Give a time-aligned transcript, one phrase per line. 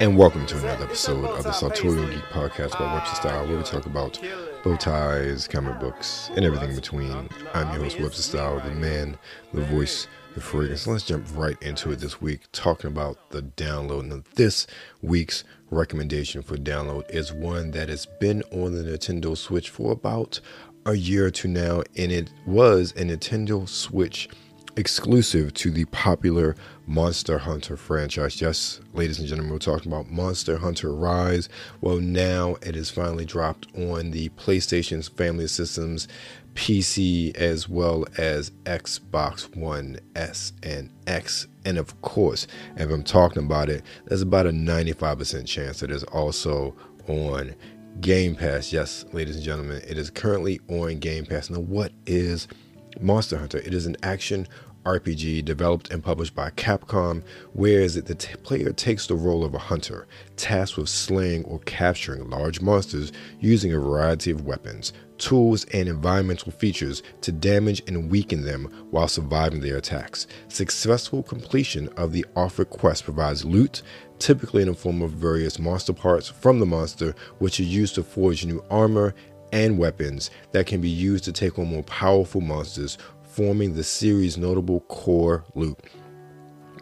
[0.00, 3.62] And welcome to another episode of the Sartorial Geek Podcast by Webster Style, where we
[3.62, 4.18] talk about
[4.64, 7.28] bow ties, comic books, and everything in between.
[7.52, 9.18] I'm your host, Webster Style, the man,
[9.52, 10.86] the voice, the fragrance.
[10.86, 14.06] Let's jump right into it this week, talking about the download.
[14.06, 14.66] Now, this
[15.02, 20.40] week's recommendation for download is one that has been on the Nintendo Switch for about
[20.86, 24.30] a year or two now, and it was a Nintendo Switch
[24.76, 28.40] exclusive to the popular Monster Hunter franchise.
[28.40, 31.48] Yes, ladies and gentlemen, we're talking about Monster Hunter Rise.
[31.80, 36.08] Well, now it is finally dropped on the PlayStation's family systems,
[36.54, 41.46] PC, as well as Xbox One S and X.
[41.64, 42.46] And of course,
[42.76, 46.74] if I'm talking about it, there's about a 95% chance that it's also
[47.08, 47.54] on
[48.00, 48.72] Game Pass.
[48.72, 51.50] Yes, ladies and gentlemen, it is currently on Game Pass.
[51.50, 52.48] Now, what is
[53.00, 53.58] Monster Hunter?
[53.58, 54.46] It is an action
[54.84, 59.58] RPG developed and published by Capcom, whereas the t- player takes the role of a
[59.58, 60.06] hunter,
[60.36, 66.50] tasked with slaying or capturing large monsters using a variety of weapons, tools, and environmental
[66.50, 70.26] features to damage and weaken them while surviving their attacks.
[70.48, 73.82] Successful completion of the offered quest provides loot,
[74.18, 78.02] typically in the form of various monster parts from the monster, which are used to
[78.02, 79.14] forge new armor
[79.52, 84.36] and weapons that can be used to take on more powerful monsters forming the series'
[84.36, 85.86] notable core loop.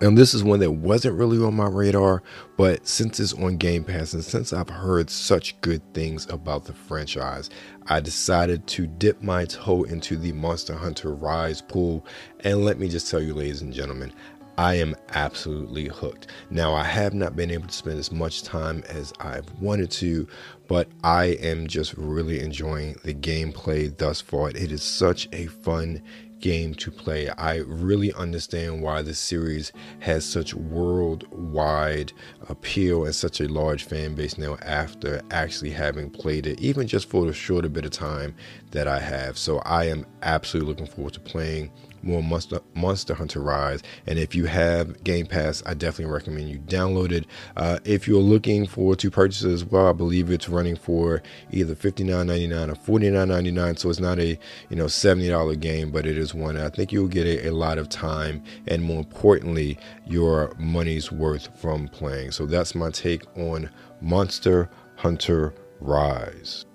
[0.03, 2.23] And this is one that wasn't really on my radar,
[2.57, 6.73] but since it's on Game Pass and since I've heard such good things about the
[6.73, 7.51] franchise,
[7.87, 12.07] I decided to dip my toe into the Monster Hunter Rise pool.
[12.45, 14.11] And let me just tell you, ladies and gentlemen,
[14.57, 16.29] I am absolutely hooked.
[16.51, 20.27] Now, I have not been able to spend as much time as I've wanted to,
[20.71, 24.51] but I am just really enjoying the gameplay thus far.
[24.51, 26.01] It is such a fun
[26.39, 27.29] game to play.
[27.29, 32.13] I really understand why the series has such worldwide
[32.48, 37.11] appeal and such a large fan base now after actually having played it, even just
[37.11, 38.36] for the shorter bit of time
[38.70, 39.36] that I have.
[39.36, 43.83] So I am absolutely looking forward to playing more Monster, Monster Hunter Rise.
[44.06, 47.27] And if you have Game Pass, I definitely recommend you download it.
[47.56, 51.74] Uh, if you're looking for to purchase as well, I believe it's running for either
[51.74, 53.78] $59.99 or $49.99.
[53.78, 54.38] So it's not a
[54.68, 57.78] you know $70 game, but it is one I think you'll get a, a lot
[57.78, 62.32] of time and more importantly, your money's worth from playing.
[62.32, 66.67] So that's my take on Monster Hunter Rise.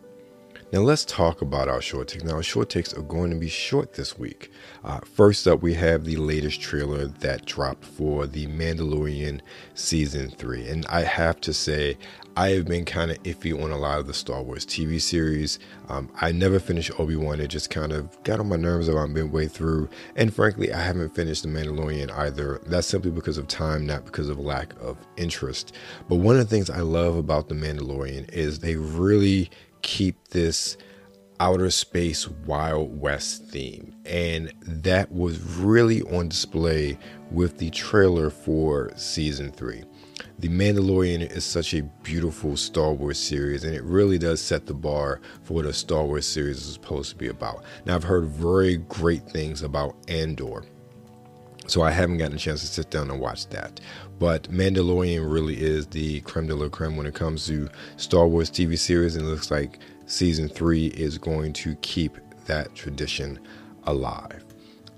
[0.71, 2.23] Now let's talk about our short takes.
[2.23, 4.51] Now our short takes are going to be short this week.
[4.85, 9.41] Uh, first up, we have the latest trailer that dropped for the Mandalorian
[9.73, 11.97] season three, and I have to say,
[12.37, 15.57] I have been kind of iffy on a lot of the Star Wars TV series.
[15.89, 19.09] Um, I never finished Obi Wan; it just kind of got on my nerves about
[19.09, 22.61] midway through, and frankly, I haven't finished the Mandalorian either.
[22.67, 25.73] That's simply because of time, not because of lack of interest.
[26.07, 29.49] But one of the things I love about the Mandalorian is they really
[29.81, 30.77] keep this
[31.39, 33.95] outer space Wild West theme.
[34.05, 36.97] And that was really on display
[37.31, 39.83] with the trailer for season three.
[40.39, 44.73] The Mandalorian is such a beautiful Star Wars series, and it really does set the
[44.73, 47.63] bar for what a Star Wars series is supposed to be about.
[47.85, 50.63] Now, I've heard very great things about Andor.
[51.67, 53.79] So I haven't gotten a chance to sit down and watch that.
[54.19, 58.51] But Mandalorian really is the creme de la creme when it comes to Star Wars
[58.51, 63.39] TV series, and it looks like season three is going to keep that tradition
[63.85, 64.43] alive.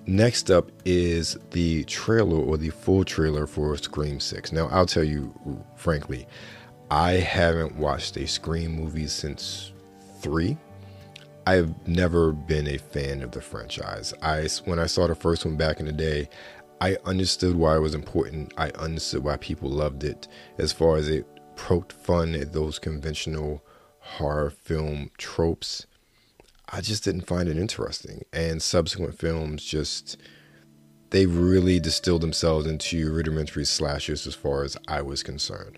[0.05, 4.53] Next up is the trailer or the full trailer for Scream 6.
[4.53, 5.33] Now, I'll tell you
[5.75, 6.25] frankly,
[6.89, 9.73] I haven't watched a Scream movie since
[10.21, 10.57] 3.
[11.45, 14.13] I've never been a fan of the franchise.
[14.21, 16.29] I when I saw the first one back in the day,
[16.79, 18.53] I understood why it was important.
[18.57, 21.25] I understood why people loved it as far as it
[21.55, 23.63] poked fun at those conventional
[24.15, 25.85] horror film tropes.
[26.69, 28.23] I just didn't find it interesting.
[28.33, 30.17] And subsequent films just
[31.09, 35.77] they really distilled themselves into rudimentary slashers as far as I was concerned.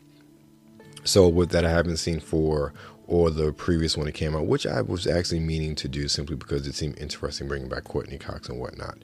[1.04, 2.74] So with that I haven't seen four
[3.06, 6.36] or the previous one that came out, which I was actually meaning to do simply
[6.36, 9.00] because it seemed interesting bringing back Courteney Cox and whatnot.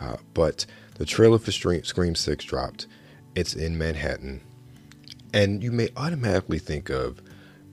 [0.00, 0.64] Uh, but
[0.96, 2.86] the trailer for Scream 6 dropped.
[3.34, 4.40] It's in Manhattan.
[5.32, 7.20] And you may automatically think of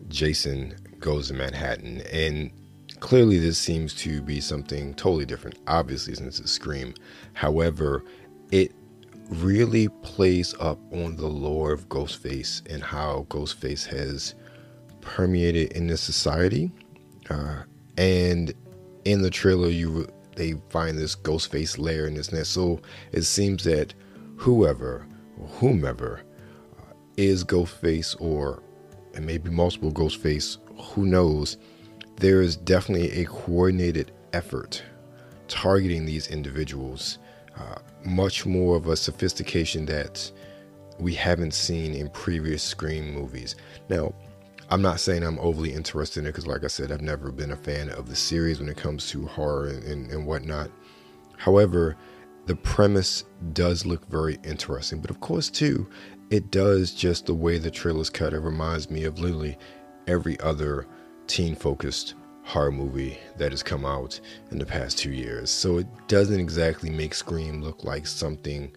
[0.10, 2.02] Jason goes to Manhattan.
[2.12, 2.52] And
[3.00, 6.94] clearly, this seems to be something totally different, obviously, since it's a Scream.
[7.34, 8.04] However,
[8.52, 8.72] it
[9.30, 14.36] really plays up on the lore of Ghostface and how Ghostface has
[15.02, 16.72] permeated in this society.
[17.30, 17.64] Uh,
[17.98, 18.54] and
[19.06, 22.52] in the trailer, you they find this Ghostface lair in this nest.
[22.52, 22.80] So
[23.12, 23.94] it seems that
[24.38, 25.06] whoever,
[25.54, 26.22] whomever
[27.18, 28.62] is Ghostface or
[29.16, 31.58] and maybe multiple Ghostface, who knows?
[32.18, 34.84] There is definitely a coordinated effort
[35.48, 37.20] targeting these individuals,
[37.58, 40.32] uh, much more of a sophistication that
[41.00, 43.56] we haven't seen in previous Scream movies.
[43.90, 44.14] Now,
[44.70, 47.52] I'm not saying I'm overly interested in it because, like I said, I've never been
[47.52, 50.70] a fan of the series when it comes to horror and, and, and whatnot.
[51.38, 51.96] However,
[52.48, 53.24] the premise
[53.54, 55.90] does look very interesting, but of course, too,
[56.30, 58.34] it does just the way the trailer's cut.
[58.34, 59.58] It reminds me of literally
[60.08, 60.88] every other
[61.28, 64.20] teen focused horror movie that has come out
[64.52, 65.50] in the past two years.
[65.50, 68.72] So it doesn't exactly make Scream look like something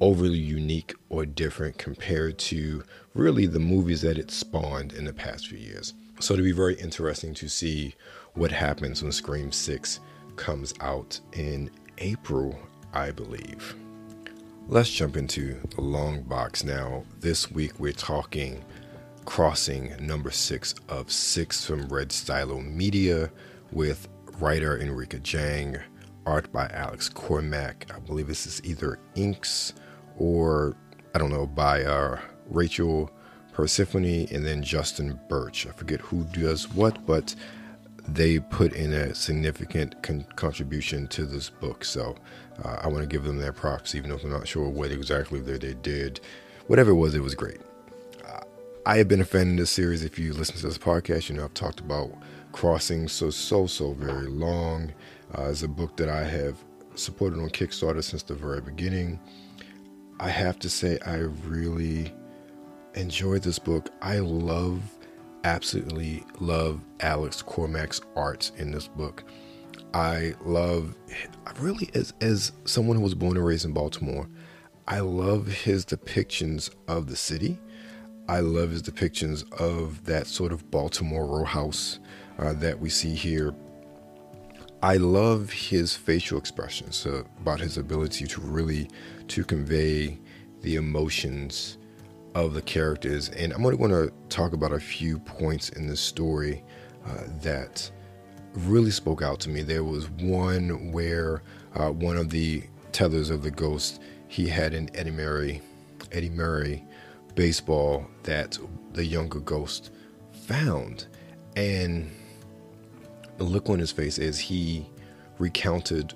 [0.00, 2.84] overly unique or different compared to
[3.14, 5.94] really the movies that it spawned in the past few years.
[6.20, 7.94] So it'll be very interesting to see
[8.34, 10.00] what happens when Scream 6
[10.36, 12.58] comes out in April,
[12.92, 13.74] I believe.
[14.68, 17.04] Let's jump into the long box now.
[17.20, 18.62] This week we're talking
[19.26, 23.30] Crossing number six of six from Red Stylo Media
[23.72, 24.08] with
[24.38, 25.76] writer Enrica Jang,
[26.24, 27.86] art by Alex Cormack.
[27.94, 29.74] I believe this is either inks
[30.16, 30.76] or
[31.14, 32.18] I don't know by uh,
[32.48, 33.10] Rachel
[33.52, 35.66] Persephone and then Justin Birch.
[35.66, 37.34] I forget who does what, but
[38.08, 41.84] they put in a significant con- contribution to this book.
[41.84, 42.14] So
[42.64, 45.40] uh, I want to give them their props, even if I'm not sure what exactly
[45.40, 46.20] they, they did.
[46.68, 47.58] Whatever it was, it was great.
[48.86, 50.04] I have been a fan of this series.
[50.04, 52.08] If you listen to this podcast, you know I've talked about
[52.52, 54.92] Crossing so so so very long.
[55.36, 56.56] Uh, it's a book that I have
[56.94, 59.18] supported on Kickstarter since the very beginning.
[60.20, 62.14] I have to say I really
[62.94, 63.90] enjoyed this book.
[64.02, 64.80] I love,
[65.42, 69.24] absolutely love Alex Cormack's art in this book.
[69.94, 70.94] I love,
[71.58, 74.28] really, as as someone who was born and raised in Baltimore,
[74.86, 77.58] I love his depictions of the city
[78.28, 82.00] I love his depictions of that sort of Baltimore row house
[82.38, 83.54] uh, that we see here.
[84.82, 88.88] I love his facial expressions uh, about his ability to really
[89.28, 90.18] to convey
[90.62, 91.78] the emotions
[92.34, 93.28] of the characters.
[93.30, 96.64] And I'm only going to talk about a few points in the story
[97.06, 97.90] uh, that
[98.54, 99.62] really spoke out to me.
[99.62, 101.42] There was one where
[101.74, 105.62] uh, one of the tethers of the ghost he had an Eddie Murray,
[106.10, 106.84] Eddie Murray
[107.36, 108.58] baseball that
[108.92, 109.92] the younger ghost
[110.32, 111.06] found.
[111.54, 112.10] And
[113.38, 114.86] the look on his face as he
[115.38, 116.14] recounted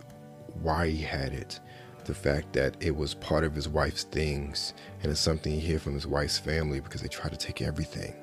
[0.62, 1.60] why he had it,
[2.06, 5.82] the fact that it was part of his wife's things and it's something he heard
[5.82, 8.14] from his wife's family because they try to take everything.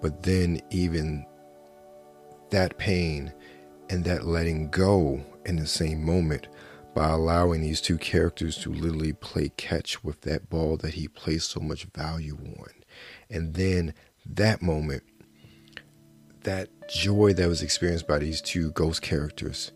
[0.00, 1.26] But then, even
[2.50, 3.32] that pain
[3.90, 6.48] and that letting go in the same moment
[6.94, 11.50] by allowing these two characters to literally play catch with that ball that he placed
[11.50, 12.70] so much value on.
[13.30, 13.94] And then
[14.26, 15.02] that moment,
[16.42, 19.72] that joy that was experienced by these two ghost characters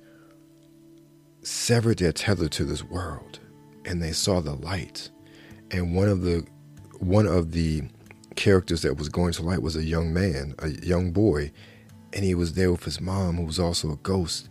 [1.42, 3.40] severed their tether to this world
[3.84, 5.10] and they saw the light.
[5.70, 6.46] And one of the
[6.98, 7.82] one of the
[8.36, 11.50] characters that was going to light was a young man, a young boy,
[12.12, 14.48] and he was there with his mom who was also a ghost.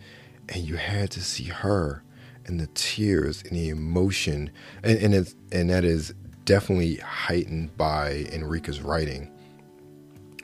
[0.48, 2.02] And you had to see her
[2.46, 4.50] and the tears and the emotion,
[4.82, 9.30] and and, it's, and that is definitely heightened by Enrica's writing.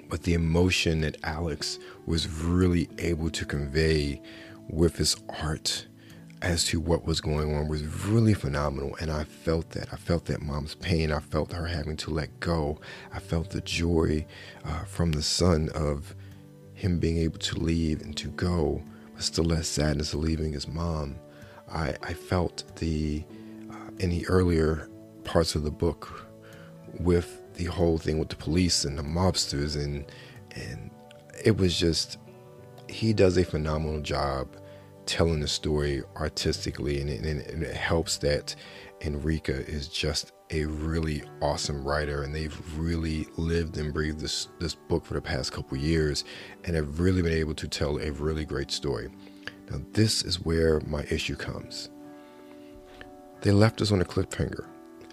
[0.09, 4.23] But the emotion that Alex was really able to convey
[4.69, 5.87] with his art
[6.41, 8.97] as to what was going on was really phenomenal.
[9.01, 9.89] And I felt that.
[9.93, 11.13] I felt that mom's pain.
[11.13, 12.81] I felt her having to let go.
[13.13, 14.25] I felt the joy
[14.65, 16.15] uh, from the son of
[16.75, 18.83] him being able to leave and to go,
[19.15, 21.17] but still that sadness of leaving his mom.
[21.73, 23.25] I, I felt the
[23.71, 24.89] uh, in the earlier
[25.25, 26.27] parts of the book
[27.01, 30.05] with the whole thing with the police and the mobsters and
[30.53, 30.91] and
[31.45, 32.19] it was just
[32.89, 34.49] he does a phenomenal job
[35.07, 38.55] telling the story artistically and and it helps that
[39.01, 44.75] Enrica is just a really awesome writer and they've really lived and breathed this this
[44.75, 46.25] book for the past couple years
[46.65, 49.11] and have really been able to tell a really great story.
[49.71, 51.91] Now, this is where my issue comes.
[53.43, 54.67] They left us on a cliffhanger.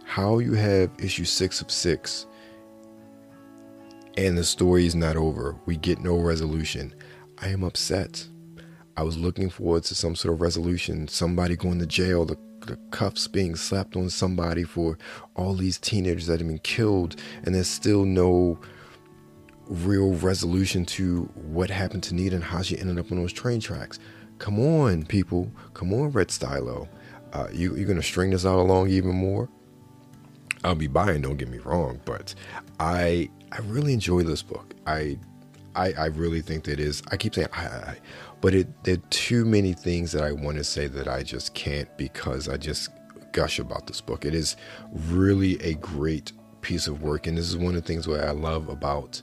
[0.04, 2.26] How you have issue six of six
[4.18, 5.56] and the story is not over.
[5.66, 6.94] We get no resolution.
[7.38, 8.28] I am upset.
[8.98, 12.78] I was looking forward to some sort of resolution, somebody going to jail, the, the
[12.92, 14.98] cuffs being slapped on somebody for
[15.36, 18.58] all these teenagers that have been killed, and there's still no
[19.68, 23.60] real resolution to what happened to Nita and how she ended up on those train
[23.60, 24.00] tracks.
[24.40, 25.52] Come on, people.
[25.74, 26.88] Come on, Red Stylo.
[27.34, 29.50] Uh, you, you're going to string this out along even more?
[30.64, 31.22] I'll be buying.
[31.22, 32.34] Don't get me wrong, but
[32.80, 34.74] I I really enjoy this book.
[34.88, 35.18] I
[35.76, 37.04] I, I really think that is.
[37.12, 37.98] I keep saying I, I,
[38.42, 41.54] but it there are too many things that I want to say that I just
[41.54, 42.90] can't because I just
[43.32, 44.26] gush about this book.
[44.26, 44.56] It is
[44.92, 48.32] really a great piece of work, and this is one of the things what I
[48.32, 49.22] love about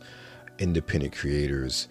[0.59, 1.89] independent creators.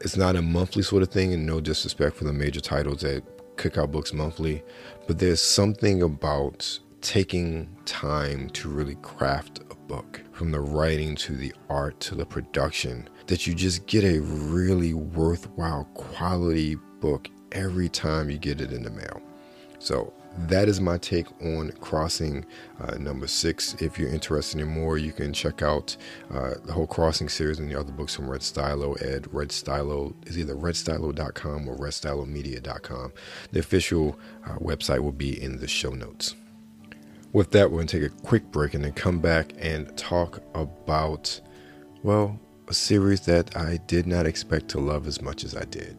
[0.00, 3.22] It's not a monthly sort of thing, and no disrespect for the major titles that
[3.56, 4.62] kick out books monthly,
[5.06, 11.34] but there's something about taking time to really craft a book from the writing to
[11.34, 17.88] the art to the production that you just get a really worthwhile quality book every
[17.88, 19.20] time you get it in the mail.
[19.78, 20.12] So
[20.48, 22.44] that is my take on Crossing
[22.80, 23.74] uh, number six.
[23.80, 25.96] If you're interested in more, you can check out
[26.30, 30.14] uh, the whole Crossing series and the other books from Red Stylo at Red Stylo
[30.26, 33.12] is either redstylo.com or redstylomedia.com.
[33.52, 36.34] The official uh, website will be in the show notes.
[37.32, 40.42] With that, we're going to take a quick break and then come back and talk
[40.54, 41.40] about,
[42.02, 45.96] well, a series that I did not expect to love as much as I did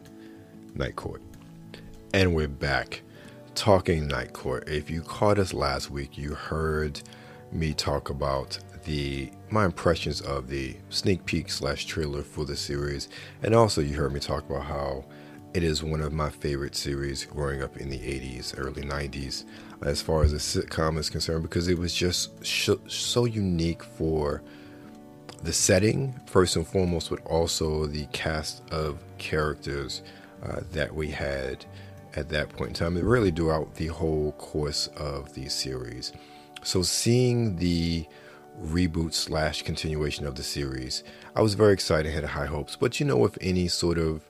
[0.74, 1.22] Night Court.
[2.14, 3.03] And we're back
[3.56, 4.68] talking Night Court.
[4.68, 7.02] If you caught us last week, you heard
[7.52, 13.10] me talk about the my impressions of the sneak peek slash trailer for the series,
[13.44, 15.06] and also you heard me talk about how
[15.54, 19.46] it is one of my favorite series growing up in the 80s, early 90s,
[19.84, 24.42] as far as a sitcom is concerned, because it was just sh- so unique for
[25.44, 30.02] the setting, first and foremost, but also the cast of characters
[30.42, 31.64] uh, that we had
[32.16, 36.14] at that point in time, and really throughout the whole course of the series.
[36.64, 38.06] So, seeing the
[38.62, 41.04] reboot slash continuation of the series,
[41.36, 42.76] I was very excited, had high hopes.
[42.76, 44.30] But you know, with any sort of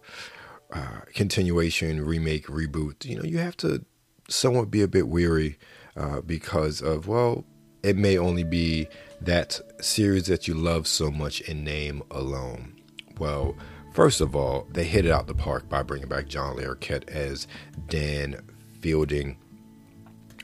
[0.71, 3.85] uh, continuation, remake, reboot, you know, you have to
[4.29, 5.57] somewhat be a bit weary
[5.95, 7.45] uh, because of, well,
[7.83, 8.87] it may only be
[9.21, 12.81] that series that you love so much in name alone.
[13.19, 13.55] Well,
[13.93, 17.47] first of all, they hit it out the park by bringing back John Larroquette as
[17.87, 18.41] Dan
[18.81, 19.37] Fielding.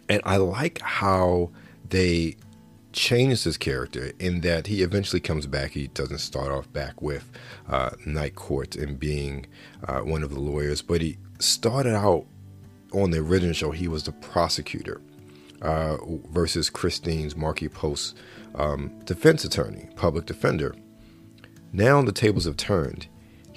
[0.08, 1.52] And I like how
[1.90, 2.38] they
[2.92, 5.72] changed his character in that he eventually comes back.
[5.72, 7.30] He doesn't start off back with
[7.68, 9.46] uh, Night Court and being
[9.88, 12.26] uh, one of the lawyers, but he started out
[12.94, 13.72] on the original show.
[13.72, 15.02] He was the prosecutor
[15.62, 15.98] uh,
[16.32, 18.18] versus Christine's Markie Post
[18.56, 20.76] um, defense attorney, public defender.
[21.72, 23.08] Now the tables have turned.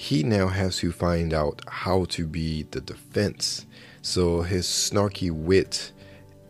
[0.03, 3.67] He now has to find out how to be the defense.
[4.03, 5.93] So his snarky wit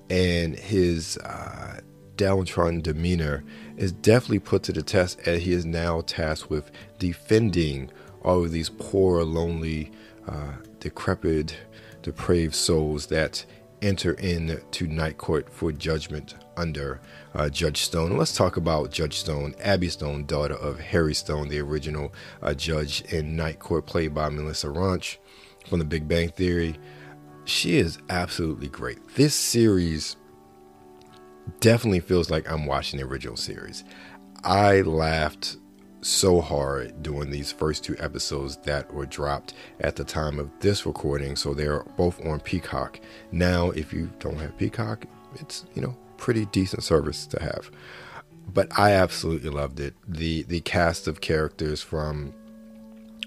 [0.08, 1.80] and his uh,
[2.16, 3.44] downtrodden demeanor
[3.76, 7.90] is definitely put to the test as he is now tasked with defending
[8.22, 9.92] all of these poor, lonely,
[10.26, 11.54] uh, decrepit,
[12.00, 13.44] depraved souls that
[13.82, 17.00] enter into Night Court for judgment under
[17.34, 18.16] uh, Judge Stone.
[18.16, 23.02] let's talk about Judge Stone, Abby Stone, daughter of Harry Stone, the original uh, judge
[23.12, 25.18] in Night Court, played by Melissa Rauch
[25.68, 26.76] from The Big Bang Theory.
[27.44, 28.98] She is absolutely great.
[29.16, 30.16] This series
[31.60, 33.84] definitely feels like I'm watching the original series.
[34.44, 35.56] I laughed
[36.02, 40.84] so hard during these first two episodes that were dropped at the time of this
[40.84, 41.36] recording.
[41.36, 43.00] So they're both on Peacock.
[43.30, 45.06] Now, if you don't have Peacock,
[45.36, 47.70] it's, you know, pretty decent service to have.
[48.54, 49.94] But I absolutely loved it.
[50.08, 52.32] The the cast of characters from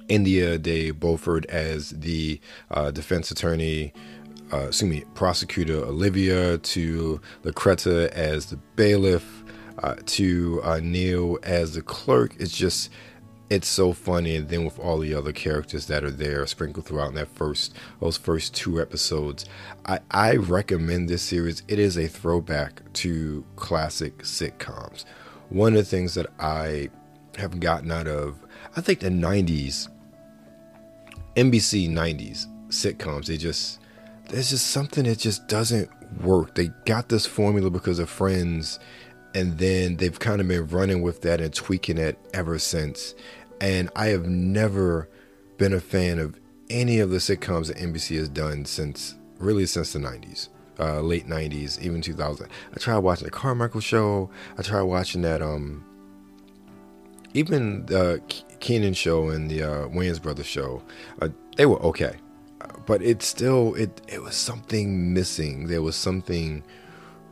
[0.08, 2.40] India de Beaufort as the
[2.72, 3.92] uh, defense attorney,
[4.54, 9.44] uh, excuse me, prosecutor Olivia, to Lacretta as the bailiff,
[9.84, 12.36] uh, to uh, Neil as the clerk.
[12.40, 12.92] It's just,
[13.50, 14.36] it's so funny.
[14.36, 17.76] And then with all the other characters that are there sprinkled throughout in that first,
[18.00, 19.46] those first two episodes,
[19.86, 21.64] I, I recommend this series.
[21.68, 25.06] It is a throwback to classic sitcoms.
[25.50, 26.90] One of the things that I
[27.38, 28.40] have gotten out of,
[28.76, 29.90] I think the 90s,
[31.36, 33.80] NBC 90s sitcoms, they just,
[34.30, 35.90] there's just something that just doesn't
[36.22, 36.56] work.
[36.56, 38.80] They got this formula because of Friends,
[39.36, 43.14] and then they've kind of been running with that and tweaking it ever since.
[43.62, 45.10] And I have never
[45.58, 46.40] been a fan of
[46.70, 50.50] any of the sitcoms that NBC has done since really since the 90s.
[50.78, 52.48] Uh, late 90s, even 2000.
[52.74, 54.30] I tried watching the Carmichael show.
[54.58, 55.86] I tried watching that um
[57.34, 58.22] even the
[58.60, 60.82] Kenan show and the uh, Wayans Brothers show.
[61.22, 62.16] Uh, they were okay
[62.86, 65.68] but it still it it was something missing.
[65.68, 66.64] There was something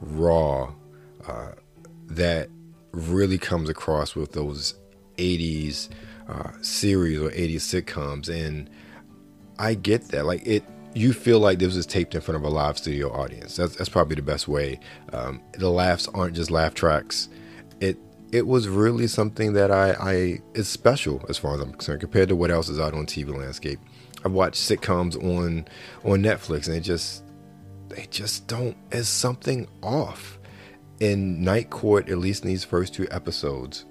[0.02, 0.74] raw
[1.28, 1.52] uh,
[2.08, 2.50] that
[2.92, 4.76] really comes across with those
[5.18, 5.90] '80s
[6.28, 8.70] uh, series or '80s sitcoms, and
[9.60, 10.26] I get that.
[10.26, 13.56] Like it, you feel like this was taped in front of a live studio audience.
[13.56, 14.80] That's that's probably the best way.
[15.12, 17.30] Um, the laughs aren't just laugh tracks.
[17.80, 17.98] it
[18.34, 22.30] it was really something that I, I is special as far as I'm concerned compared
[22.30, 23.80] to what else is out on TV landscape.
[24.26, 25.68] I've watched sitcoms on
[26.04, 27.24] on Netflix and they just
[27.90, 30.40] they just don't there's something off.
[31.00, 33.86] In Night Court, at least in these first two episodes,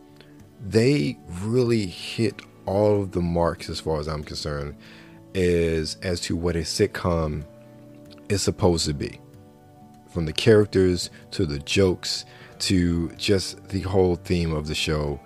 [0.65, 4.77] they really hit all of the marks as far as I'm concerned
[5.35, 7.45] is as to what a sitcom
[8.29, 9.21] is supposed to be.
[10.11, 12.25] From the characters to the jokes
[12.61, 15.21] to just the whole theme of the show,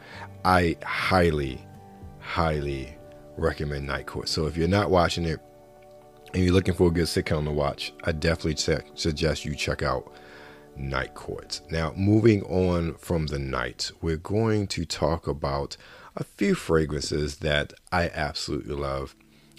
[0.44, 1.60] I highly,
[2.20, 2.96] highly
[3.36, 4.28] recommend Night Court.
[4.28, 5.40] So if you're not watching it
[6.32, 9.82] and you're looking for a good sitcom to watch, I definitely check, suggest you check
[9.82, 10.10] out
[10.76, 11.60] Night Court.
[11.70, 15.76] Now, moving on from the night, we're going to talk about
[16.16, 19.14] a few fragrances that I absolutely love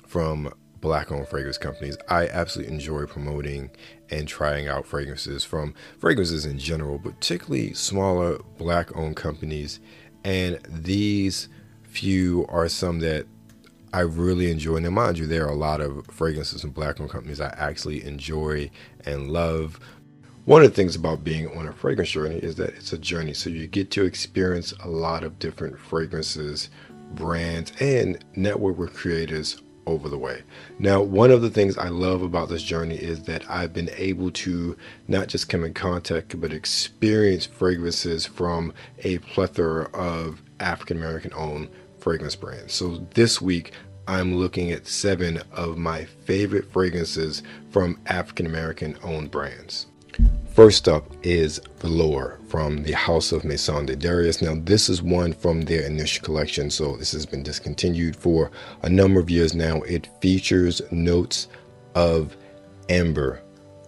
[0.06, 1.98] from black owned fragrance companies.
[2.08, 3.72] I absolutely enjoy promoting
[4.10, 9.80] and trying out fragrances from fragrances in general, particularly smaller black owned companies.
[10.24, 11.50] And these
[11.84, 13.28] few are some that
[13.94, 14.80] I really enjoy.
[14.80, 18.04] Now, mind you, there are a lot of fragrances and black owned companies I actually
[18.04, 18.70] enjoy
[19.06, 19.80] and love.
[20.48, 23.34] One of the things about being on a fragrance journey is that it's a journey.
[23.34, 26.70] So you get to experience a lot of different fragrances,
[27.16, 30.44] brands, and network with creators over the way.
[30.80, 34.32] Now, one of the things I love about this journey is that I've been able
[34.32, 34.78] to
[35.10, 41.68] not just come in contact, but experience fragrances from a plethora of African American owned
[42.00, 42.72] fragrance brands.
[42.74, 43.74] So this week,
[44.08, 49.88] I'm looking at seven of my favorite fragrances from African American owned brands.
[50.58, 54.42] First up is Velour from the House of Maison de Darius.
[54.42, 58.50] Now, this is one from their initial collection, so this has been discontinued for
[58.82, 59.82] a number of years now.
[59.84, 61.48] It features notes
[61.94, 62.36] of
[62.90, 63.42] amber,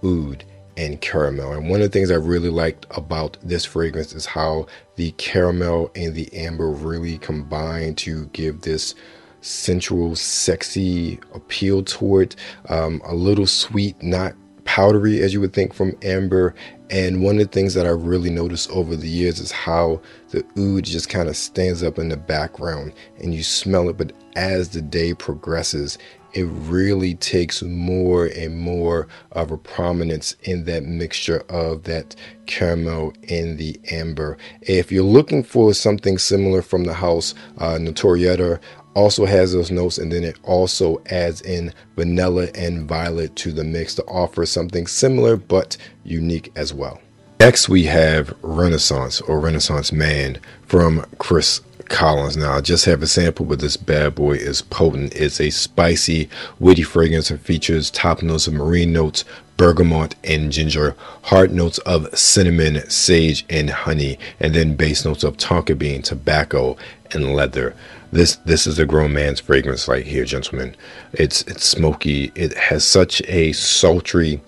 [0.03, 0.43] oud,
[0.77, 1.53] and caramel.
[1.53, 5.91] And one of the things I really liked about this fragrance is how the caramel
[5.95, 8.95] and the amber really combine to give this
[9.41, 12.35] sensual, sexy appeal to it.
[12.69, 14.35] Um, a little sweet, not
[14.69, 16.53] powdery as you would think from amber.
[16.91, 20.45] And one of the things that I really noticed over the years is how the
[20.59, 23.97] oud just kind of stands up in the background and you smell it.
[23.97, 25.97] But as the day progresses,
[26.33, 33.13] it really takes more and more of a prominence in that mixture of that caramel
[33.27, 34.37] and the amber.
[34.61, 38.59] If you're looking for something similar from the house, uh, Notorieta
[38.93, 43.63] also has those notes and then it also adds in vanilla and violet to the
[43.63, 46.99] mix to offer something similar but unique as well.
[47.39, 52.37] Next we have Renaissance or Renaissance Man from Chris Collins.
[52.37, 55.15] Now I just have a sample, but this bad boy is potent.
[55.15, 59.25] It's a spicy, witty fragrance that features top notes of marine notes,
[59.57, 65.37] bergamot, and ginger, heart notes of cinnamon, sage, and honey, and then base notes of
[65.37, 66.77] tonka bean, tobacco,
[67.11, 67.75] and leather.
[68.11, 70.75] This this is a grown man's fragrance right here, gentlemen.
[71.13, 72.31] It's it's smoky.
[72.33, 74.41] It has such a sultry,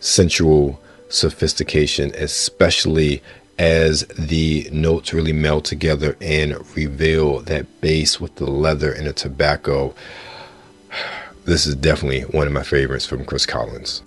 [0.00, 3.22] sensual sophistication, especially
[3.58, 9.12] as the notes really meld together and reveal that base with the leather and the
[9.12, 9.94] tobacco.
[11.44, 14.04] This is definitely one of my favorites from Chris Collins.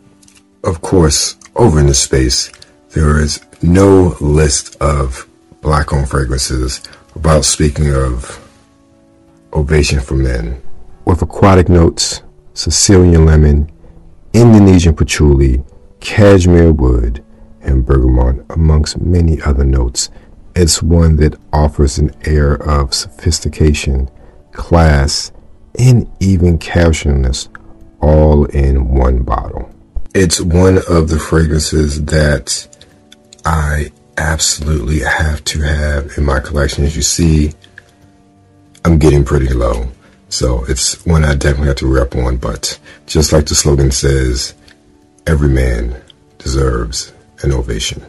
[0.63, 2.49] Of course, over in the space,
[2.91, 5.27] there is no list of
[5.59, 6.81] black owned fragrances
[7.13, 8.44] without speaking of
[9.55, 10.61] Ovation for Men,
[11.05, 12.21] with aquatic notes,
[12.53, 13.71] Sicilian lemon,
[14.33, 15.63] Indonesian patchouli,
[16.01, 17.23] cashmere wood,
[17.61, 20.09] and bergamot, amongst many other notes.
[20.57, 24.09] It's one that offers an air of sophistication,
[24.51, 25.31] class,
[25.79, 27.47] and even casualness
[28.01, 29.73] all in one bottle.
[30.13, 32.67] It's one of the fragrances that
[33.45, 36.83] I absolutely have to have in my collection.
[36.83, 37.53] As you see,
[38.85, 39.87] I'm getting pretty low.
[40.29, 42.37] So it's one I definitely have to rep on.
[42.37, 44.53] But just like the slogan says,
[45.25, 45.99] every man
[46.37, 48.05] deserves an ovation.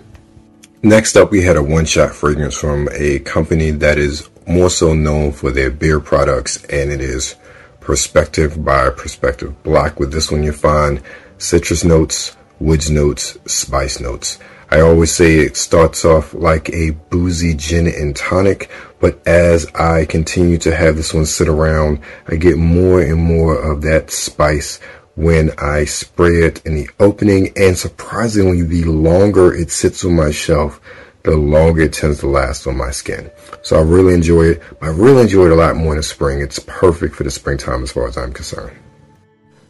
[0.83, 4.93] Next up, we had a one shot fragrance from a company that is more so
[4.93, 7.37] known for their beer products, and it is
[7.81, 9.99] Perspective by Perspective Black.
[9.99, 11.01] With this one, you find
[11.39, 14.39] citrus notes, woods notes, spice notes.
[14.69, 18.69] I always say it starts off like a boozy gin and tonic,
[19.01, 23.55] but as I continue to have this one sit around, I get more and more
[23.57, 24.81] of that spice
[25.15, 27.53] when I spray it in the opening.
[27.57, 30.81] And surprisingly, the longer it sits on my shelf,
[31.23, 33.31] the longer it tends to last on my skin.
[33.63, 34.63] So I really enjoy it.
[34.83, 36.41] I really enjoy it a lot more in the spring.
[36.41, 38.77] It's perfect for the springtime as far as I'm concerned.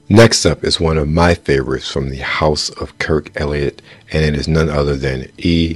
[0.09, 4.37] Next up is one of my favorites from the house of Kirk Elliott, and it
[4.37, 5.73] is none other than E.K.J.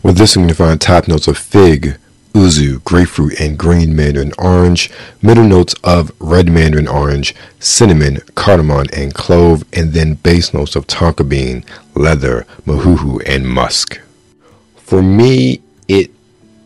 [0.00, 1.98] With this one, you find top notes of fig,
[2.32, 9.12] yuzu, grapefruit, and green mandarin orange, middle notes of red mandarin orange, cinnamon, cardamom, and
[9.12, 11.64] clove, and then base notes of tonka bean,
[11.96, 14.00] leather, muhuhu, and musk.
[14.76, 16.12] For me, it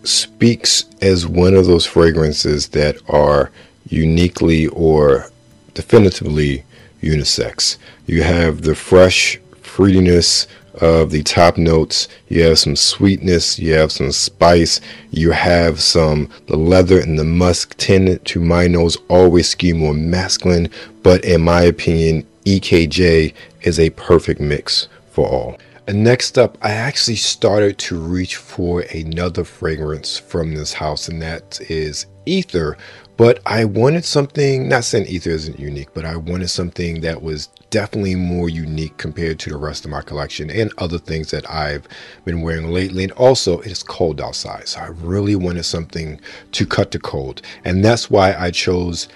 [0.05, 3.51] speaks as one of those fragrances that are
[3.89, 5.31] uniquely or
[5.79, 6.65] definitively
[7.01, 7.77] unisex.
[8.05, 10.49] You have the fresh fruitiness
[10.81, 12.09] of the top notes.
[12.27, 14.81] You have some sweetness, you have some spice,
[15.13, 19.95] you have some the leather and the musk tend to my nose always skew more
[19.95, 20.69] masculine,
[21.05, 25.59] but in my opinion, EKJ is a perfect mix for all.
[25.87, 31.23] And next up, I actually started to reach for another fragrance from this house, and
[31.23, 32.77] that is Ether.
[33.19, 37.49] But I wanted something, not saying Ether isn't unique, but I wanted something that was
[37.69, 41.89] definitely more unique compared to the rest of my collection and other things that I've
[42.25, 43.03] been wearing lately.
[43.03, 44.69] And also, it is cold outside.
[44.69, 46.21] So I really wanted something
[46.53, 47.43] to cut the cold.
[47.65, 49.09] And that's why I chose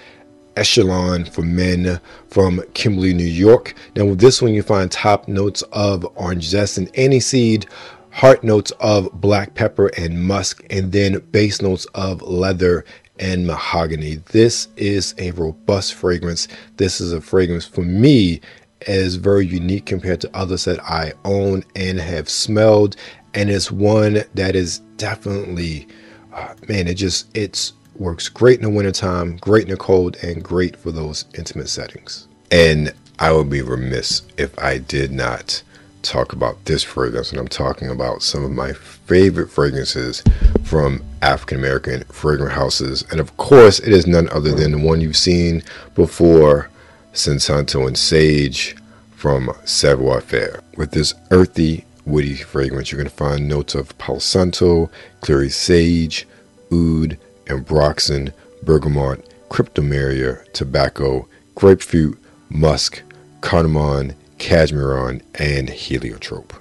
[0.57, 3.73] Echelon for Men from Kimberly, New York.
[3.95, 7.67] Now, with this one, you find top notes of orange zest and aniseed,
[8.09, 12.83] heart notes of black pepper and musk, and then base notes of leather
[13.19, 14.15] and mahogany.
[14.31, 16.47] This is a robust fragrance.
[16.77, 18.41] This is a fragrance for me
[18.87, 22.95] is very unique compared to others that I own and have smelled,
[23.33, 25.87] and it's one that is definitely,
[26.33, 30.43] uh, man, it just it's works great in the wintertime, great in the cold, and
[30.43, 32.27] great for those intimate settings.
[32.51, 35.61] And I would be remiss if I did not
[36.01, 40.23] talk about this fragrance, and I'm talking about some of my favorite fragrances
[40.63, 43.05] from African American fragrant houses.
[43.09, 45.63] And of course, it is none other than the one you've seen
[45.95, 46.69] before
[47.13, 48.75] Scentsanto and Sage
[49.15, 50.61] from Savoir Faire.
[50.75, 56.27] With this earthy, woody fragrance, you're going to find notes of Palo Santo, clary sage,
[56.71, 58.33] oud, ambroxan,
[58.63, 63.01] bergamot, cryptomeria, tobacco, grapefruit, musk,
[63.41, 66.53] cardamom, cashmeran, and heliotrope.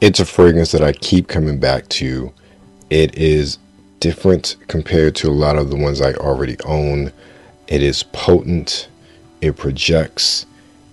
[0.00, 2.32] It's a fragrance that I keep coming back to.
[2.88, 3.58] It is
[4.00, 7.12] different compared to a lot of the ones I already own.
[7.68, 8.88] It is potent,
[9.40, 10.46] it projects,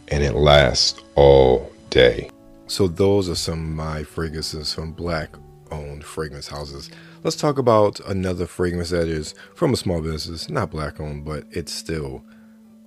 [0.10, 2.30] and it lasts all day.
[2.68, 5.30] So, those are some of my fragrances from black
[5.72, 6.90] owned fragrance houses.
[7.24, 11.46] Let's talk about another fragrance that is from a small business, not black owned, but
[11.52, 12.24] it's still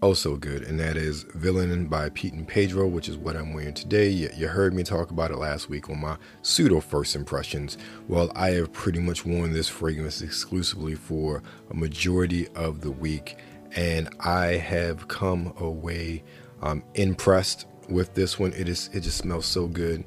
[0.02, 3.74] also good, and that is Villain by Pete and Pedro, which is what I'm wearing
[3.74, 4.08] today.
[4.08, 7.76] You, you, heard me talk about it last week on my pseudo first impressions.
[8.08, 13.36] Well, I have pretty much worn this fragrance exclusively for a majority of the week,
[13.76, 16.24] and I have come away
[16.62, 18.52] um, impressed with this one.
[18.54, 20.04] It is it just smells so good.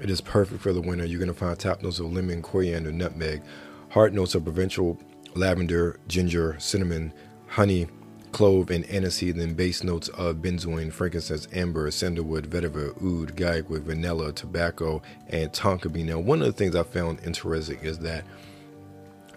[0.00, 1.04] It is perfect for the winter.
[1.04, 3.42] You're gonna find top notes of lemon, coriander, nutmeg,
[3.90, 4.98] heart notes of provincial
[5.34, 7.12] lavender, ginger, cinnamon,
[7.46, 7.86] honey
[8.32, 14.32] clove and aniseed, and base notes of benzoin, frankincense, amber, sandalwood, vetiver, oud, guaiacwood, vanilla,
[14.32, 16.06] tobacco, and tonka bean.
[16.06, 18.24] Now, one of the things I found interesting is that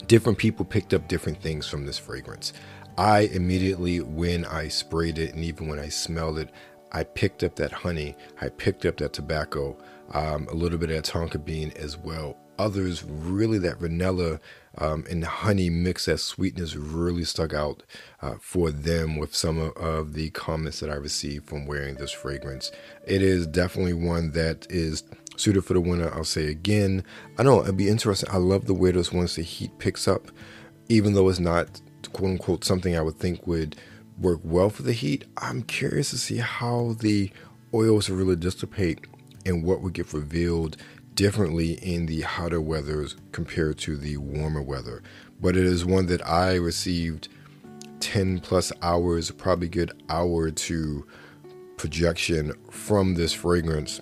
[0.07, 2.53] different people picked up different things from this fragrance.
[2.97, 6.49] I immediately, when I sprayed it, and even when I smelled it,
[6.91, 9.77] I picked up that honey, I picked up that tobacco,
[10.13, 12.35] um, a little bit of that tonka bean as well.
[12.59, 14.39] Others really that vanilla
[14.77, 17.83] um, and honey mix that sweetness really stuck out
[18.21, 22.11] uh, for them with some of, of, the comments that I received from wearing this
[22.11, 22.71] fragrance.
[23.05, 25.03] It is definitely one that is
[25.35, 26.13] suited for the winter.
[26.13, 27.03] I'll say again.
[27.37, 28.29] I know it'd be interesting.
[28.31, 30.31] I love the way this once the heat picks up,
[30.87, 31.81] even though it's not
[32.13, 33.75] quote unquote something I would think would
[34.17, 35.25] work well for the heat.
[35.37, 37.31] I'm curious to see how the
[37.73, 39.05] oils really dissipate
[39.45, 40.77] and what would get revealed
[41.15, 45.01] differently in the hotter weathers compared to the warmer weather.
[45.39, 47.27] But it is one that I received
[47.99, 51.07] 10 plus hours, probably good hour to
[51.77, 54.01] projection from this fragrance.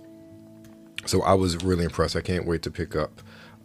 [1.06, 2.16] So I was really impressed.
[2.16, 3.22] I can't wait to pick up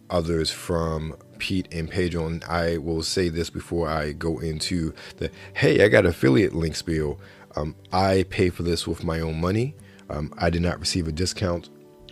[0.09, 2.27] others from Pete and Pedro.
[2.27, 6.75] And I will say this before I go into the hey, I got affiliate link
[6.75, 7.19] spiel.
[7.55, 9.75] Um, I pay for this with my own money.
[10.09, 11.69] Um, I did not receive a discount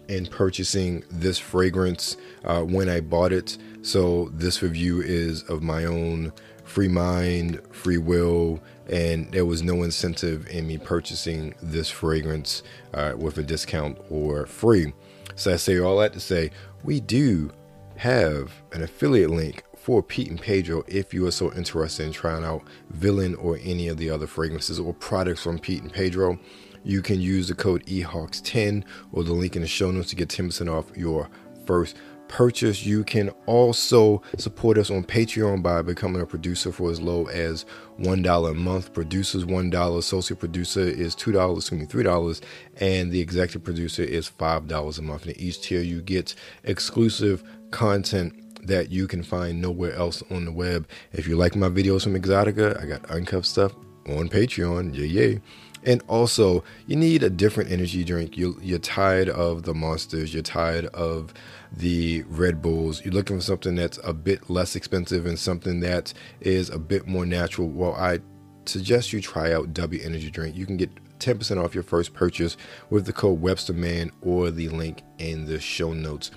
[0.08, 3.58] in purchasing this fragrance uh, when I bought it.
[3.82, 9.84] So this review is of my own free mind, free will, and there was no
[9.84, 12.63] incentive in me purchasing this fragrance
[12.94, 14.94] uh, with a discount or free.
[15.36, 16.52] So I say all that to say
[16.84, 17.52] we do
[17.98, 22.44] have an affiliate link for Pete and Pedro if you are so interested in trying
[22.44, 26.39] out Villain or any of the other fragrances or products from Pete and Pedro
[26.84, 30.30] you can use the code EHAWKES10 or the link in the show notes to get
[30.30, 31.30] 10% off your
[31.65, 31.96] first
[32.28, 32.86] purchase.
[32.86, 37.65] You can also support us on Patreon by becoming a producer for as low as
[38.00, 38.93] $1 a month.
[38.93, 42.41] Producers $1, associate producer is $2, excuse me, $3,
[42.78, 45.26] and the executive producer is $5 a month.
[45.26, 50.52] And each tier you get exclusive content that you can find nowhere else on the
[50.52, 50.88] web.
[51.12, 53.74] If you like my videos from Exotica, I got uncuffed stuff
[54.08, 54.96] on Patreon.
[54.96, 55.38] Yeah, yeah.
[55.86, 58.38] And also, you need a different energy drink.
[58.38, 60.34] You, you're tired of the monsters.
[60.34, 61.34] You're tired of
[61.72, 63.04] the Red Bulls.
[63.04, 67.08] You're looking for something that's a bit less expensive and something that is a bit
[67.08, 67.69] more natural.
[67.69, 68.19] Well, I
[68.65, 70.56] suggest you try out W Energy Drink.
[70.56, 72.58] You can get 10% off your first purchase
[72.89, 76.32] with the code WebsterMan or the link in the show notes.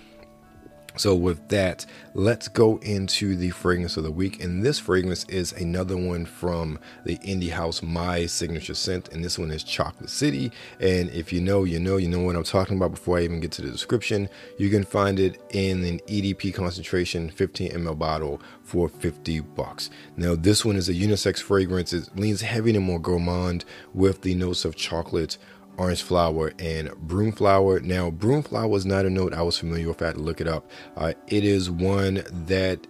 [0.97, 4.43] So, with that, let's go into the fragrance of the week.
[4.43, 9.11] And this fragrance is another one from the indie house My Signature Scent.
[9.13, 10.51] And this one is Chocolate City.
[10.81, 13.41] And if you know, you know, you know what I'm talking about before I even
[13.41, 14.29] get to the description.
[14.59, 19.91] You can find it in an EDP concentration 15 ml bottle for 50 bucks.
[20.17, 21.93] Now, this one is a unisex fragrance.
[21.93, 25.39] It leans heavy and more gourmand with the notes of chocolate
[25.79, 27.81] orange flower and broom flower.
[27.81, 30.03] Now, broom flower is not a note I was familiar with.
[30.03, 30.69] I had to look it up.
[30.97, 32.87] Uh, it is one that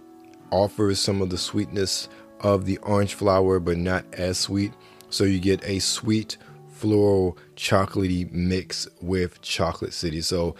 [0.51, 2.09] offers some of the sweetness
[2.41, 4.73] of the orange flower, but not as sweet.
[5.09, 6.37] So you get a sweet
[6.69, 10.21] floral chocolatey mix with chocolate city.
[10.21, 10.55] So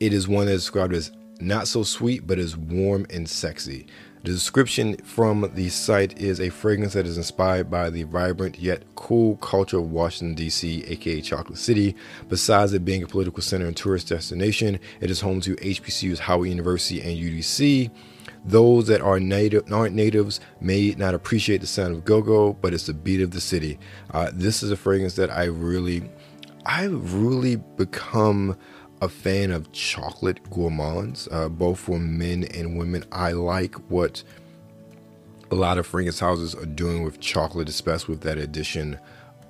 [0.00, 1.10] it is one that's described as
[1.40, 3.86] not so sweet, but is warm and sexy.
[4.26, 8.82] The description from the site is a fragrance that is inspired by the vibrant yet
[8.96, 11.94] cool culture of Washington, D.C., aka Chocolate City.
[12.28, 16.48] Besides it being a political center and tourist destination, it is home to HBCUs Howard
[16.48, 17.88] University and UDC.
[18.44, 22.86] Those that are native aren't natives may not appreciate the sound of go-go, but it's
[22.86, 23.78] the beat of the city.
[24.10, 26.02] Uh, this is a fragrance that I really,
[26.64, 28.56] I've really become
[29.02, 33.04] a fan of chocolate gourmands, uh, both for men and women.
[33.12, 34.22] I like what
[35.50, 38.98] a lot of fragrance houses are doing with chocolate, especially with that addition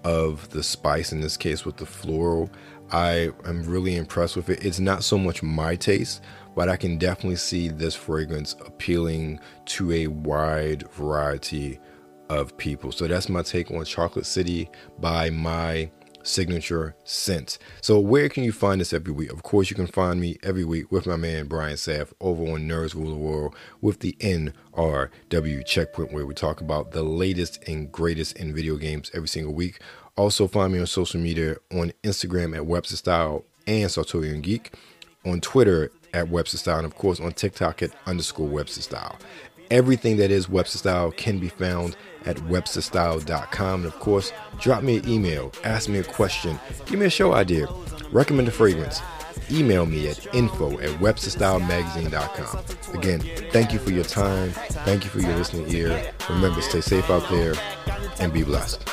[0.05, 2.51] of the spice, in this case with the floral.
[2.93, 4.65] I am really impressed with it.
[4.65, 6.23] It's not so much my taste,
[6.55, 11.81] but I can definitely see this fragrance appealing to a wide variety
[12.29, 12.93] of people.
[12.93, 15.91] So that's my take on Chocolate City by my
[16.27, 17.59] signature scent.
[17.81, 19.33] So where can you find us every week?
[19.33, 22.69] Of course, you can find me every week with my man Brian Saff over on
[22.69, 27.91] Nerds Rule the World with the NRW checkpoint where we talk about the latest and
[27.91, 29.81] greatest in video games every single week.
[30.17, 34.73] Also find me on social media on Instagram at Webster Style and Sartorial Geek,
[35.25, 39.19] on Twitter at Webster Style, and of course on TikTok at underscore Webster Style.
[39.71, 43.85] Everything that is Webster Style can be found at websterstyle.com.
[43.85, 47.35] And of course, drop me an email, ask me a question, give me a show
[47.35, 47.67] idea,
[48.13, 49.01] recommend a fragrance.
[49.51, 52.99] Email me at info at websterstylemagazine.com.
[52.99, 53.21] Again,
[53.53, 54.51] thank you for your time.
[54.51, 56.13] Thank you for your listening ear.
[56.29, 57.55] Remember, stay safe out there
[58.19, 58.85] and be blessed.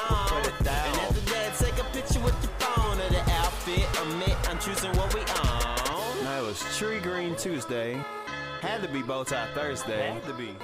[6.78, 8.00] Tree Green Tuesday.
[8.64, 10.10] Had to be Bow Tie Thursday.
[10.10, 10.56] Had to be.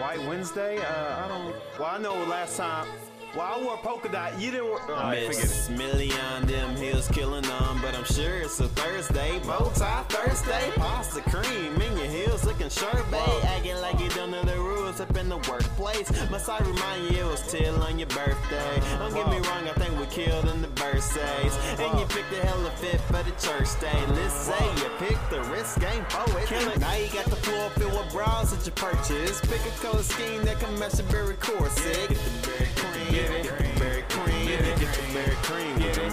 [0.00, 0.78] White Wednesday?
[0.78, 1.54] Uh, I don't.
[1.78, 2.88] Well, I know last time.
[3.36, 4.40] Well, I wore polka dot.
[4.40, 4.70] You didn't.
[4.70, 9.38] Wear, oh, I Miss Million, them hills killing them, but I'm sure it's a Thursday.
[9.40, 13.20] Bow tie Thursday, pasta cream in your heels, looking sharp, babe.
[13.44, 16.10] Acting like you don't know the rules up in the workplace.
[16.30, 18.80] Must I remind you it was till on your birthday?
[18.98, 21.54] Don't get me wrong, I think we killed in the birthdays.
[21.78, 24.00] And you picked a hell of fit for the church day.
[24.14, 26.50] Let's say you picked the risk game poet.
[26.80, 29.42] Now you got the floor filled with bras that you purchase.
[29.42, 32.08] Pick a color scheme that can match your berry corset.
[32.08, 33.25] Get the berry cream,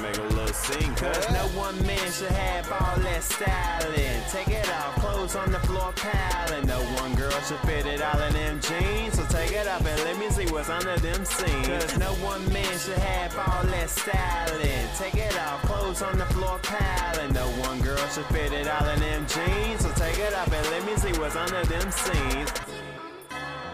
[0.04, 4.22] make a little scene, Cause no one man should have all that styling.
[4.30, 6.68] Take it off, clothes on the floor piling.
[6.68, 9.16] No one girl should fit it all in them jeans.
[9.16, 11.68] So take it off and let me see what's under them seams.
[11.68, 14.88] Cause no one man should have all that styling.
[14.98, 17.34] Take it off, clothes on the floor piling.
[17.34, 19.82] No one girl should fit it all in them jeans.
[19.82, 22.52] So take it off and let me see what's under them seams.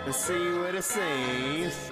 [0.05, 1.91] And see what it seems.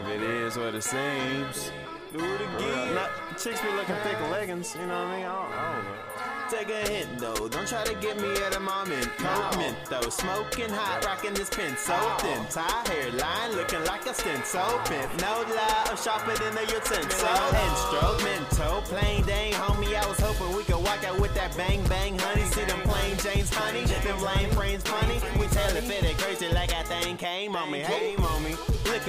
[0.00, 1.72] If it is what it seems.
[2.12, 2.94] Do it again.
[2.94, 5.26] Not, chicks be looking thick leggings, you know what I mean?
[5.26, 6.08] I don't, I don't know.
[6.48, 9.04] Take a hint though, don't try to get me at a moment.
[9.18, 12.42] Coke mint though, smoking hot, rocking this pin so thin.
[12.48, 15.12] Tie hairline, looking like a stint so pimp.
[15.20, 17.28] No lie, I'm sharper than a utensil.
[17.68, 19.94] Instrumental, plain dang, homie.
[19.94, 22.44] I was hoping we could walk out with that bang bang, honey.
[22.44, 23.84] See them plain James, honey.
[23.84, 25.20] Them lame frames funny.
[25.38, 28.54] We tailor fit it crazy like I think came on me, came on me.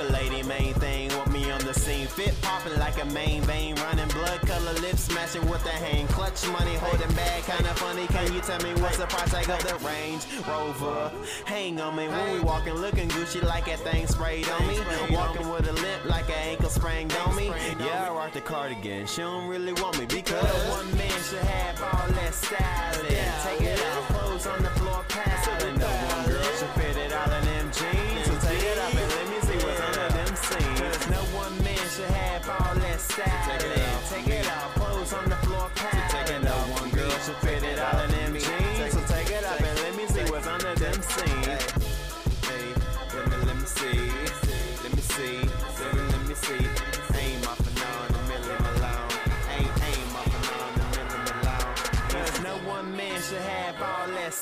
[0.04, 2.08] Lady, main thing, want me on the scene.
[2.08, 6.08] Fit popping like a main vein, running blood color lips, smashing with the hand.
[6.10, 8.08] Clutch money, holding bag, kinda funny.
[8.08, 11.12] Can you tell me what's the price tag of the Range Rover?
[11.46, 14.80] Hang on me when we walking, looking Gucci like that thing sprayed on me.
[15.12, 17.48] Walking with a limp like an ankle sprained on me.
[17.80, 19.06] Yeah, I rock the cardigan.
[19.08, 23.10] She don't really want me because one man should have all that styling.
[23.44, 26.09] Take it out, clothes on the floor, piling.